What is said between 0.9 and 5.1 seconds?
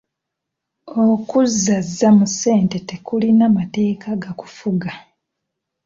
Okuzaaza mu ssente tekulina mateeka gakufuga.